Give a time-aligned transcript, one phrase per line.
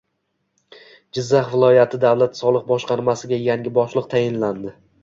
[1.17, 4.79] Jizzax viloyat davlat soliq boshqarmasiga yangi boshliq tayinlandi